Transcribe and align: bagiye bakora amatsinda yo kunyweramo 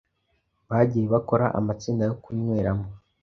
bagiye 0.69 1.05
bakora 1.13 1.45
amatsinda 1.59 2.03
yo 2.09 2.15
kunyweramo 2.23 2.87